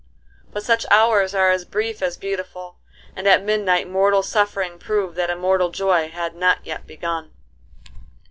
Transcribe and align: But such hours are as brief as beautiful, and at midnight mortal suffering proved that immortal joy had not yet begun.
But 0.51 0.63
such 0.63 0.87
hours 0.89 1.35
are 1.35 1.51
as 1.51 1.63
brief 1.63 2.01
as 2.01 2.17
beautiful, 2.17 2.79
and 3.15 3.27
at 3.27 3.43
midnight 3.43 3.87
mortal 3.87 4.23
suffering 4.23 4.79
proved 4.79 5.15
that 5.17 5.29
immortal 5.29 5.69
joy 5.69 6.09
had 6.09 6.33
not 6.33 6.65
yet 6.65 6.87
begun. 6.87 7.29